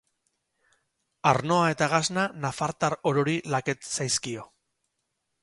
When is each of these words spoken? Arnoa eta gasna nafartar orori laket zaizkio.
Arnoa 1.31 1.67
eta 1.73 1.89
gasna 1.91 2.23
nafartar 2.47 2.97
orori 3.13 3.37
laket 3.57 3.87
zaizkio. 3.93 4.49